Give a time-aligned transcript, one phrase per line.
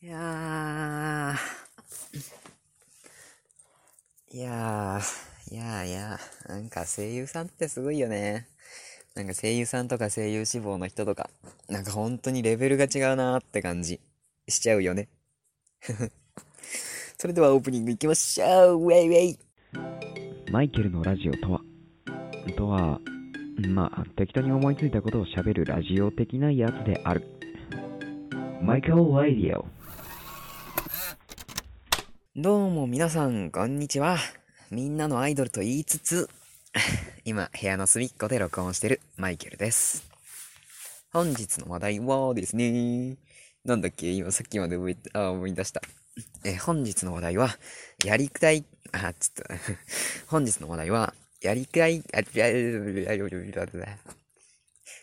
[0.00, 8.46] いやー、いやー、いやーいやー、なんか声優さんってすごいよね。
[9.16, 11.28] なんか声優さんとか声優志望の人とか、
[11.68, 13.98] なんか本当にレベルが違うなーって感じ
[14.46, 15.08] しちゃうよね。
[17.18, 19.38] それではオープニングいきましょうウェイウェイ
[20.52, 21.60] マイケルのラジオとは
[22.56, 23.00] とは、
[23.68, 27.24] まあ、適当に思いついたことを喋るラジオ的なやつである。
[28.62, 29.77] マイケル・ラディオ。
[32.40, 34.16] どうも皆さん、こんにちは。
[34.70, 36.30] みんなのアイドルと言いつつ、
[37.26, 40.04] 今、部屋の隅っこで録音してるマイケルです。
[41.10, 43.16] 本日の話題はですね、
[43.64, 45.82] なんだっけ今さっきまで覚え、あ、思い出した。
[46.44, 47.58] え、本日の話題は、
[48.04, 49.54] やりたい、あ、ちょっと、
[50.30, 52.46] 本日の話題は、やりたい、あ、や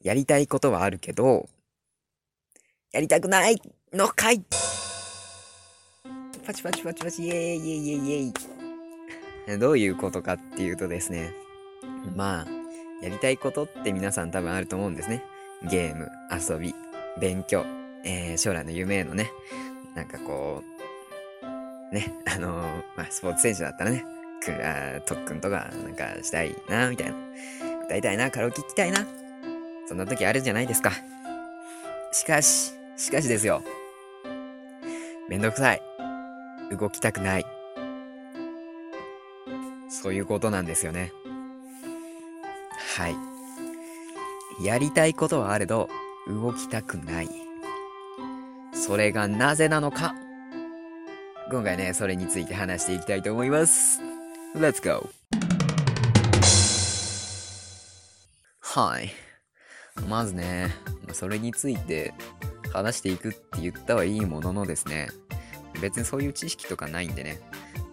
[0.00, 1.48] やりたいことはあるけど、
[2.92, 3.60] やりたくない
[3.92, 4.44] のかい
[6.46, 8.12] パチパチパチパチイエイイエイイエイイ
[9.48, 11.32] エイどういうことかっていうとですね、
[12.14, 12.46] まあ、
[13.02, 15.24] やりたいことって皆さん多分あると思うんですね。
[15.68, 16.72] ゲーム、遊び、
[17.20, 17.64] 勉強、
[18.04, 19.32] えー将来の夢へのね、
[19.96, 20.62] なんかこ
[21.90, 24.04] う、ね、あのーまあ、スポーツ選手だったらね、
[24.44, 27.16] くあ特訓とかなんかしたいな、みたいな。
[27.86, 29.04] 歌いたいな、カラオケ行きたいな。
[29.88, 30.92] そんな時あるじゃないですか。
[32.12, 33.62] しかし、しかしですよ。
[35.28, 35.85] めんどくさい。
[36.70, 37.46] 動きたくない。
[39.88, 41.12] そういうことなんですよね。
[42.96, 43.16] はい。
[44.64, 45.88] やりたいことはあれど、
[46.26, 47.28] 動きたくない。
[48.72, 50.14] それがなぜなのか。
[51.50, 54.00] 今回ね、それについて話していきたいと思います。
[54.54, 55.08] Let's go!
[58.60, 59.10] はい。
[60.08, 60.74] まずね、
[61.12, 62.12] それについて
[62.72, 65.08] 話していくって言ったはいいもののですね、
[65.80, 67.40] 別にそういう知識とかないんでね、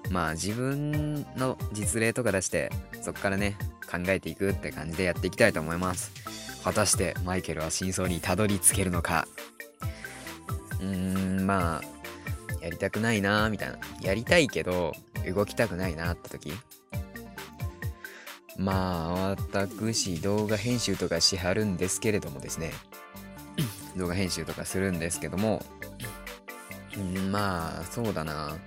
[0.09, 3.57] まあ自分の実例とか出して、そこからね、
[3.91, 6.11] 考えていくって感じでやっていきたいと思います。
[6.63, 9.27] 果たしてマイケルは真相にたどり着けるのか。
[10.79, 13.77] うーん、まあ、やりたくないなーみたいな。
[14.01, 14.93] やりたいけど、
[15.25, 16.53] 動きたくないなって時。
[18.57, 22.71] まあ、私、動画編集とかしはるんですけれどもですね。
[23.97, 25.63] 動画編集とかするんですけども、
[26.97, 28.57] うんまあ、そうだな。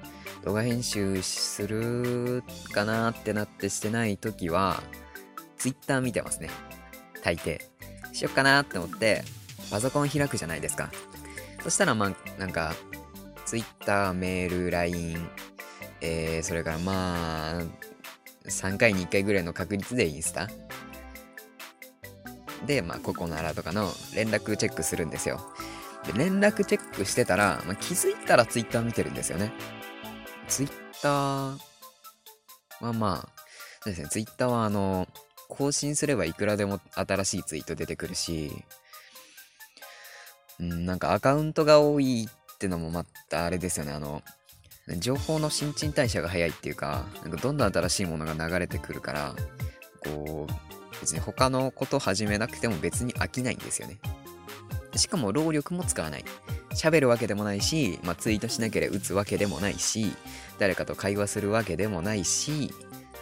[0.45, 2.43] 動画編集する
[2.73, 4.83] かなってなってしてない時は、
[5.59, 6.51] Twitter 見てますね。
[7.23, 7.61] 大抵。
[8.13, 9.23] しよっかなって思って、
[9.71, 10.91] パソコン開くじゃないですか。
[11.63, 12.75] そしたら、まあ、なんか、
[13.45, 15.29] Twitter、メール、LINE、
[16.01, 17.63] えー、それからまあ、
[18.49, 20.49] 3回に1回ぐらいの確率でインスタ
[22.67, 25.41] で、まあ、ココナラとかの連絡チェックするんですよ。
[26.07, 29.53] で、連絡チェックしてたら、まあ、気づいたら Twitter 見てるんですよね。
[30.49, 31.59] Twitter は
[32.81, 33.43] まあ、
[33.83, 35.09] そうですね、Twitter はあの、
[35.49, 38.53] 更新すればいくらでも新しいツイート出てくるし、
[40.59, 44.23] うん、なんかアカウントが多いってのもまたあれですよね、あの、
[44.99, 49.35] 情報の新陳代謝が早いっていうか、なんかどんどん新しいものが流れてくるから、
[50.01, 53.99] こう、別に他のこと始めなくても別に飽きないんですよね。
[54.99, 56.25] しかも労力も使わない。
[56.75, 60.13] 喋るわけでもないし、まあ、ツイートしなければ打つわけでもないし、
[60.59, 62.73] 誰かと会話するわけでもないし、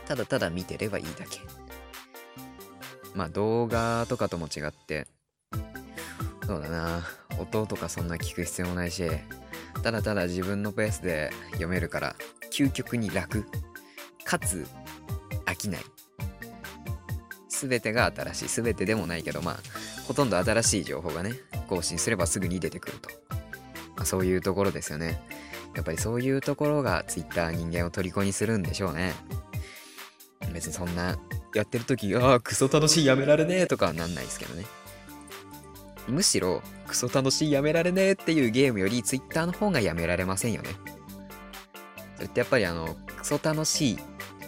[0.07, 1.41] ただただ見てればいいだけ。
[3.15, 5.07] まあ動画とかとも違って、
[6.47, 7.03] そうだな、
[7.39, 9.09] 音とかそんな聞く必要もないし、
[9.83, 12.17] ただただ自分のペースで読めるから、
[12.53, 13.45] 究極に楽。
[14.25, 14.67] かつ、
[15.47, 15.83] 飽きない。
[17.49, 18.49] すべてが新しい。
[18.49, 19.59] すべてでもないけど、まあ、
[20.07, 21.35] ほとんど新しい情報がね、
[21.69, 23.11] 更新すればすぐに出てくると。
[23.97, 25.21] まあ、そういうところですよね。
[25.75, 29.15] やっぱりそういうところが Twitter 人間を虜にするんでしょうね。
[30.53, 31.19] 別にそんな、
[31.55, 34.65] やってる時、ああ、クソ楽しい、やめられねえとかはなんないですけどね。
[36.07, 40.71] むしろ、クソ楽しい、やめられねえっていうゲームより Twitter の方がやめられませんよね。
[42.17, 43.99] それってやっぱりあの、クソ楽しい、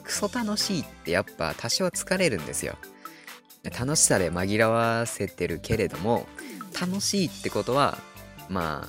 [0.02, 2.76] クソ楽しいってやっぱ多少疲れるんですよ。
[3.64, 6.26] 楽しさで紛らわせてるけれども、
[6.80, 7.98] 楽しいってことは、
[8.48, 8.88] ま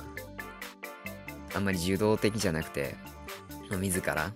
[1.54, 2.94] あ、あんまり受動的じゃなくて、
[3.70, 4.32] 自ら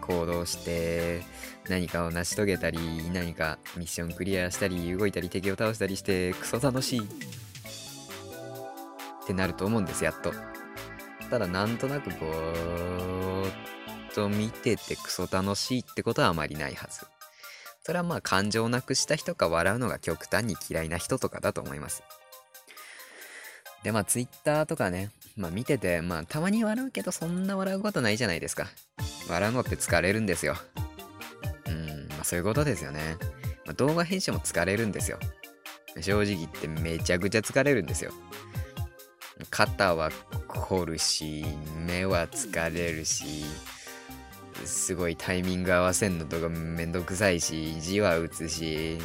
[0.00, 1.22] 行動して、
[1.68, 2.78] 何かを成し遂げたり、
[3.12, 7.02] 何かミッションクリアしたり、動いたり、敵を倒したりして、クソ楽しいっ
[9.26, 10.32] てなると思うんです、やっと。
[11.30, 13.52] ただ、なんとなくぼーっ
[14.14, 17.06] と見ててクソ楽しいってことはあまりないはず。
[17.84, 22.02] それはまあ感情をなくした人か笑うのが極端に嫌いな人とかだと思います。
[23.82, 28.68] でまあ Twitter とかね、まあ見てて、まあたまに笑うけどそんな笑うことないじゃないですか。
[29.28, 30.54] 笑うのって疲れるんですよ。
[31.66, 33.16] うん、まあそういうことですよね。
[33.64, 35.18] まあ、動画編集も疲れるんですよ。
[36.00, 38.12] 正直言ってめちゃくちゃ疲れるんですよ。
[39.50, 40.10] 肩は
[40.46, 41.44] 凝るし、
[41.86, 43.44] 目は疲れるし、
[44.64, 48.98] すごいタイミング合わせんのとかめんどくさいし、字は打つし、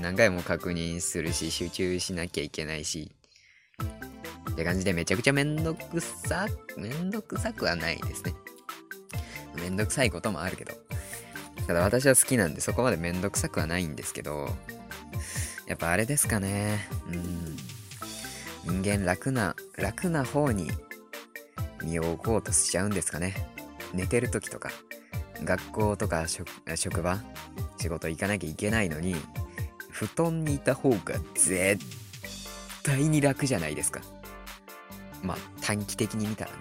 [0.00, 3.12] 何回も確認するし、集中しなきゃいけないし。
[4.50, 8.34] って感じでめちゃくちゃめんどくさ、めんどくさくはないですね。
[9.56, 10.72] めんどくさいこともあるけど。
[11.66, 14.48] ただ私は好きなんでそこまでめんどくさくはないんですけど、
[15.66, 16.88] やっぱあれですかね。
[17.08, 17.16] う
[18.70, 18.82] ん。
[18.82, 20.70] 人間楽な、楽な方に
[21.82, 23.34] 身を置こうとしちゃうんですかね。
[23.92, 24.70] 寝てる時とか、
[25.44, 27.20] 学校とか職場、
[27.78, 29.16] 仕事行かなきゃいけないのに、
[29.90, 31.78] 布団にいた方が絶
[32.82, 34.00] 対に楽じゃないですか。
[35.22, 36.56] まあ短期的に見たらね。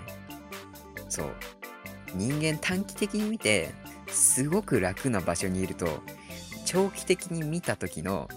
[1.09, 1.33] そう。
[2.15, 3.73] 人間短期的に見て、
[4.07, 6.01] すごく楽な場所にいると、
[6.65, 8.29] 長期的に見た時の、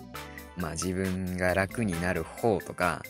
[0.56, 3.02] まあ自分が楽になる方とか、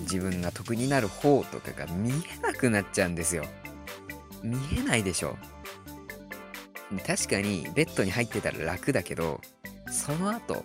[0.00, 3.44] 自分が得になる方とかが見えなくなっちゃうんですよ。
[4.42, 5.36] 見えないでしょ。
[7.06, 9.40] 確かにベッドに入ってたら楽だけど、
[9.90, 10.64] その後、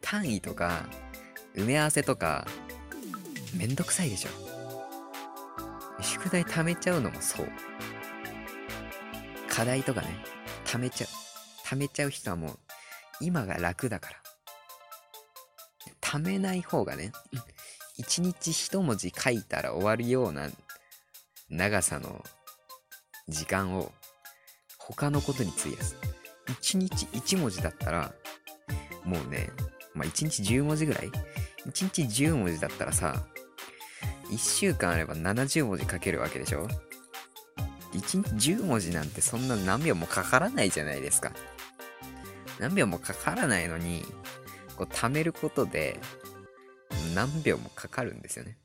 [0.00, 0.86] 単位とか、
[1.54, 2.46] 埋め合わせとか、
[3.54, 4.30] めんどくさいでしょ。
[6.02, 7.48] 宿題貯めちゃうのもそう。
[9.48, 10.16] 課題とかね、
[10.64, 11.10] 貯めちゃう。
[11.66, 12.58] 貯めちゃう人はもう、
[13.20, 14.16] 今が楽だから。
[16.00, 17.12] 貯めない方がね、
[17.98, 20.48] 一日一文字書いたら終わるような
[21.50, 22.24] 長さの
[23.28, 23.92] 時間を
[24.88, 25.96] 他のことに費やす。
[26.60, 28.12] 一日一文字だったら、
[29.04, 29.50] もうね、
[29.94, 31.10] まあ一日十文字ぐらい？
[31.66, 33.26] 一日十文字だったらさ、
[34.30, 36.68] 一週間あれば70文字書けるわけでしょ？
[37.92, 41.32] 一日10文字なんてそんな何秒もかからないじゃないですか。
[42.58, 44.04] 何秒もかからないのに、
[44.76, 46.00] こう貯めることで
[47.14, 48.58] 何秒もかかるんですよね。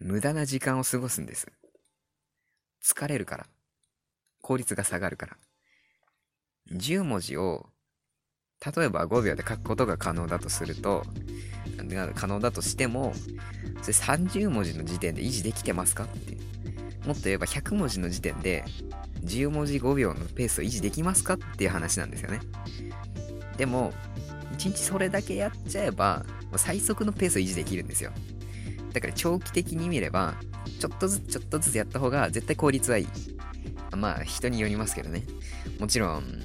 [0.00, 1.46] 無駄な時間を過ごすんです。
[2.84, 3.46] 疲れるから。
[4.42, 5.36] 効率が下がるから。
[6.72, 7.70] 10文字を、
[8.76, 11.04] 例えば5秒で書くことが可能だとすると、
[12.14, 13.14] 可能だとしても、
[13.80, 16.36] それ30文字の時点で維持できてますかって。
[17.06, 18.64] もっと言えば100文字の時点で、
[19.24, 22.40] 10文字5秒のペースを維持できますかっていう話なんですよね。
[23.56, 23.92] でも、
[24.52, 26.24] 1日それだけやっちゃえば、
[26.56, 28.12] 最速のペースを維持できるんですよ。
[28.92, 30.34] だから長期的に見れば、
[30.78, 33.08] ちょっとずつちょっとずつやった方が絶対効率はいい。
[33.96, 35.24] まあ人によりますけどね。
[35.78, 36.42] もちろん、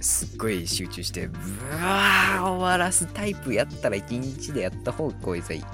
[0.00, 1.38] すっごい集中して、ブ
[1.72, 5.64] ワー終わらすタイプやったら1日でやった方が効率はいい。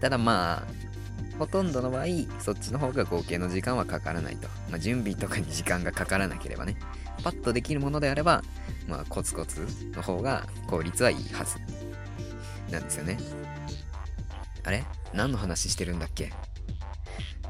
[0.00, 2.04] ただまあ、ほとんどの場合、
[2.38, 4.48] そっちの方が合計の時間はかからないと。
[4.70, 6.76] まあ、準備とかに時間がかからなければね。
[7.22, 8.42] パッとできるものであれば、
[8.86, 11.58] まあ、コツコツの方が効率はいいはず。
[12.70, 13.18] なんですよね。
[14.62, 14.84] あれ？
[15.12, 16.32] 何の話してるんだっけ？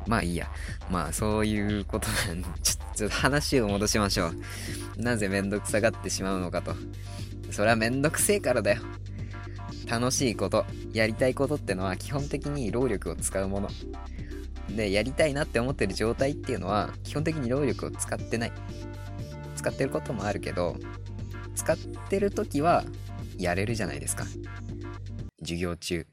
[0.07, 0.49] まあいいや。
[0.91, 5.03] まあそういうことなんで、ちょっちょっと話を戻しましょう。
[5.03, 6.75] なぜめんどくさがってしまうのかと。
[7.51, 8.83] それはめんどくせえからだよ。
[9.89, 13.69] 楽しいこと、やりたいことってのは基本的に労力を使うもの。
[14.75, 18.53] で、やりたいなって思ってる状態っていうのは基本的に労力を使ってない。
[19.57, 20.77] 使ってることもあるけど、
[21.55, 21.77] 使っ
[22.09, 22.85] てる時は
[23.39, 24.25] やれるじゃないですか。
[25.41, 26.07] 授業中、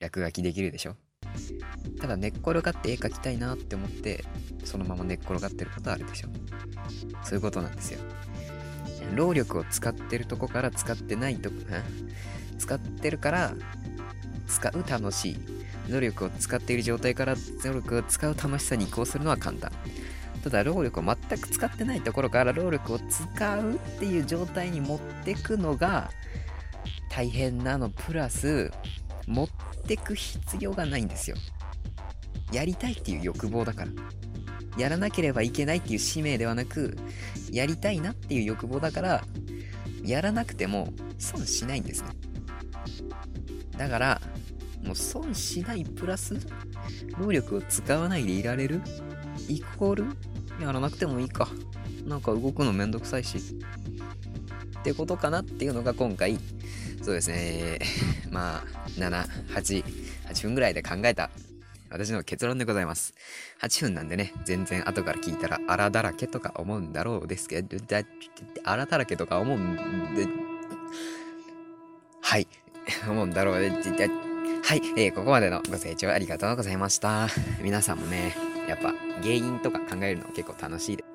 [0.00, 0.96] 落書きできるでしょ
[2.00, 4.24] ただ寝っ転がって絵描きたいなって思って
[4.64, 6.28] そのまま寝っ転がってることあるでしょ。
[7.24, 8.00] そういうことなんですよ。
[9.14, 11.56] 労力を使ってるとこから使ってないとこ
[12.58, 13.54] 使ってるから
[14.46, 15.36] 使う楽しい。
[15.90, 19.72] 努力を使っている状態から努力を使う楽しさに移行するのは簡単。
[20.44, 26.10] ただ労力を全く使ってないところから労力を使うっていう状態に持ってくのが
[27.10, 27.90] 大変なの。
[27.90, 28.70] プラス
[29.26, 31.36] 持っててく必要がないんですよ。
[32.52, 33.90] やりたいっていう欲望だから。
[34.78, 36.96] やらなければいけないっていう使命ではなく
[37.50, 39.24] やりたいなっていう欲望だから
[40.04, 42.08] やらなくても損しないんですね。
[43.76, 44.20] だから
[44.84, 46.38] もう損しないプラス
[47.18, 48.82] 労力を使わないでいられる
[49.48, 50.04] イコール
[50.60, 51.48] やらなくてもいいか。
[52.06, 53.38] なんか動くのめんどくさいし。
[53.38, 56.38] ってことかなっていうのが今回
[57.02, 57.78] そうですね
[58.30, 59.84] まあ7、8、
[60.28, 61.30] 8分ぐらいで考えた
[61.90, 63.14] 私の結論でございます。
[63.62, 68.02] 8分なんでね、全然後から聞いたら荒だらけとか思うんだろうですけど、だ
[68.62, 70.28] 荒だらけとか思うんで、
[72.20, 72.46] はい、
[73.10, 73.76] 思うんだろうで、は
[74.76, 77.28] い、えーここまでのご清聴ありがとうございました。
[77.60, 78.36] 皆さんもね、
[78.68, 81.09] やっぱ原因とか考えるの結構楽しいです。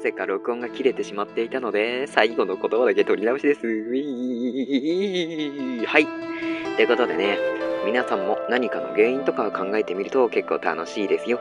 [0.00, 3.60] ぜか録音が切れてしまっていたので、最後の言葉だけ取り直しです。
[5.86, 6.06] はい。
[6.76, 7.38] ということでね、
[7.84, 11.40] 皆さんも何かの原因とかを考えてみると結構楽しいですよ。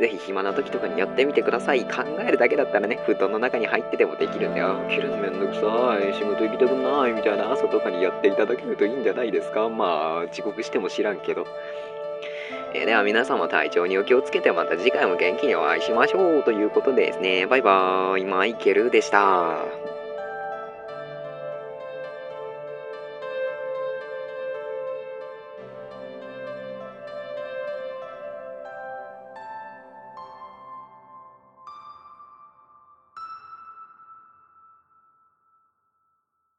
[0.00, 1.84] ぜひ暇な時とかにやってみてください。
[1.84, 4.76] 考えるだけだったらね、布団の中に入っててもできるんだよ。
[4.88, 5.60] 切るのめんどくさ
[6.00, 9.68] い、仕事行きたくないみたいな朝とかにやっていただけるといいんじゃないですか。
[9.68, 11.46] まあ、遅刻しても知らんけど。
[12.74, 19.91] えーでは皆様体調にお気をつけてまた次回も元気にお会いしましょうということでですね、バイバーイ、マイケルでした。